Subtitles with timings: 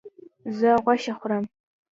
[0.57, 1.45] زه غوښه خورم